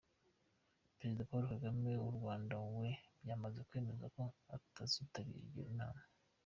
Perezida 0.95 1.27
Paul 1.29 1.43
Kagame 1.53 1.91
w’u 2.03 2.13
Rwanda, 2.17 2.53
we 2.79 2.89
byamaze 3.23 3.59
kwemezwa 3.67 4.07
ko 4.15 4.23
atazitabira 4.55 5.47
iyo 5.61 5.67
nama. 5.79 6.01